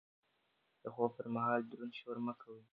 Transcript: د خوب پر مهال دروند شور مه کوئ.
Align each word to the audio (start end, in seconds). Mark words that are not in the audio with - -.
د 0.81 0.83
خوب 0.93 1.11
پر 1.17 1.27
مهال 1.35 1.61
دروند 1.63 1.93
شور 1.99 2.17
مه 2.25 2.33
کوئ. 2.41 2.61